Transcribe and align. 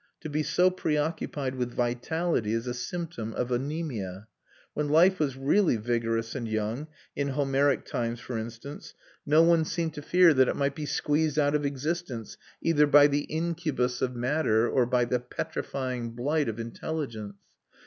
To 0.21 0.29
be 0.29 0.41
so 0.41 0.71
preoccupied 0.71 1.53
with 1.53 1.75
vitality 1.75 2.53
is 2.53 2.65
a 2.65 2.73
symptom 2.73 3.35
of 3.35 3.51
anaemia. 3.51 4.25
When 4.73 4.89
life 4.89 5.19
was 5.19 5.37
really 5.37 5.75
vigorous 5.75 6.33
and 6.33 6.47
young, 6.47 6.87
in 7.15 7.27
Homeric 7.27 7.85
times 7.85 8.19
for 8.19 8.35
instance, 8.35 8.95
no 9.27 9.43
one 9.43 9.63
seemed 9.63 9.93
to 9.93 10.01
fear 10.01 10.33
that 10.33 10.47
it 10.47 10.55
might 10.55 10.73
be 10.73 10.87
squeezed 10.87 11.37
out 11.37 11.53
of 11.53 11.65
existence 11.67 12.35
either 12.63 12.87
by 12.87 13.05
the 13.05 13.25
incubus 13.25 14.01
of 14.01 14.15
matter 14.15 14.67
or 14.67 14.87
by 14.87 15.05
the 15.05 15.19
petrifying 15.19 16.15
blight 16.15 16.49
of 16.49 16.59
intelligence. 16.59 17.35